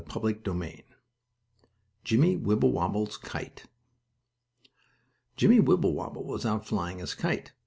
[0.09, 0.83] STORY XXX
[2.05, 3.67] JIMMIE WIBBLEWOBBLE'S KITE
[5.37, 7.51] Jimmie Wibblewobble was out flying his kite.